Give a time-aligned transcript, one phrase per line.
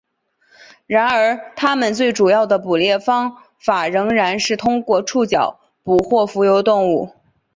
[0.87, 7.11] 然而它们最主要的捕猎方法仍然是通过触角捕获浮游动物。